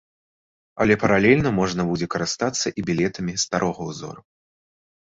Але 0.85 0.93
паралельна 1.03 1.49
можна 1.59 1.81
будзе 1.91 2.09
карыстацца 2.17 2.67
і 2.79 2.89
білетамі 2.89 3.33
старога 3.47 3.81
ўзору. 3.93 4.21